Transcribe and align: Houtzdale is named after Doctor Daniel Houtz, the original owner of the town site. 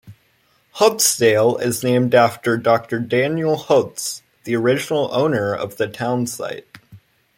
Houtzdale 0.77 1.61
is 1.61 1.83
named 1.83 2.15
after 2.15 2.57
Doctor 2.57 2.99
Daniel 2.99 3.55
Houtz, 3.55 4.23
the 4.45 4.55
original 4.55 5.13
owner 5.13 5.53
of 5.53 5.77
the 5.77 5.87
town 5.87 6.25
site. 6.25 6.65